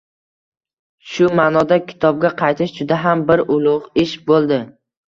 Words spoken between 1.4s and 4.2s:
maʼnoda kitobga qaytish juda ham bir ulugʻ